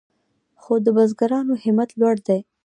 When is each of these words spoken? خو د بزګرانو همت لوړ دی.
خو 0.61 0.73
د 0.85 0.87
بزګرانو 0.95 1.53
همت 1.63 1.89
لوړ 1.99 2.15
دی. 2.27 2.39